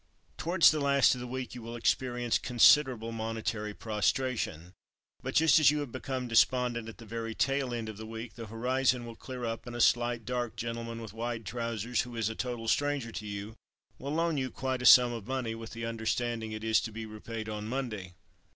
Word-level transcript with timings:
"Towards 0.35 0.71
the 0.71 0.79
last 0.79 1.13
of 1.13 1.21
the 1.21 1.27
week 1.27 1.53
you 1.53 1.61
will 1.61 1.75
experience 1.75 2.39
considerable 2.39 3.11
monetary 3.11 3.75
prostration, 3.75 4.73
but 5.21 5.35
just 5.35 5.59
as 5.59 5.69
you 5.69 5.77
have 5.81 5.91
become 5.91 6.27
despondent, 6.27 6.89
at 6.89 6.97
the 6.97 7.05
very 7.05 7.35
tail 7.35 7.71
end 7.71 7.87
of 7.87 7.97
the 7.97 8.05
week, 8.07 8.33
the 8.33 8.47
horizon 8.47 9.05
will 9.05 9.15
clear 9.15 9.45
up 9.45 9.67
and 9.67 9.75
a 9.75 9.79
slight, 9.79 10.25
dark 10.25 10.55
gentleman, 10.55 11.03
with 11.03 11.13
wide 11.13 11.45
trousers, 11.45 12.01
who 12.01 12.15
is 12.15 12.29
a 12.29 12.35
total 12.35 12.67
stranger 12.67 13.11
to 13.11 13.27
you, 13.27 13.53
will 13.99 14.15
loan 14.15 14.37
you 14.37 14.49
quite 14.49 14.81
a 14.81 14.87
sum 14.87 15.13
of 15.13 15.27
money, 15.27 15.53
with 15.53 15.69
the 15.73 15.85
understanding 15.85 16.49
that 16.49 16.63
it 16.63 16.63
is 16.63 16.81
to 16.81 16.91
be 16.91 17.05
repaid 17.05 17.47
on 17.47 17.67
Monday." 17.67 18.15